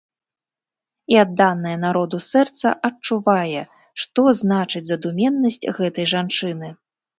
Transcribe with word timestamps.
І 1.13 1.19
адданае 1.25 1.73
народу 1.83 2.21
сэрца 2.29 2.67
адчувае, 2.89 3.63
што 4.07 4.21
значыць 4.41 4.85
задуменнасць 4.95 5.63
гэтай 5.79 6.13
жанчыны. 6.17 6.75